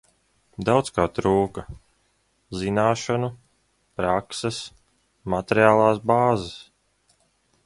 [0.69, 1.63] Daudz kā trūka-
[2.61, 3.31] zināšanu,
[4.01, 4.61] prakses,
[5.37, 6.61] materiālās bāzes.